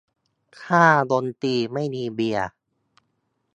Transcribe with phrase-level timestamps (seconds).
[0.61, 2.47] ถ้าดนตรีไม่มีเบียร์